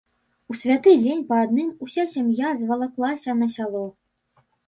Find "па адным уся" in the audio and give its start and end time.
1.31-2.05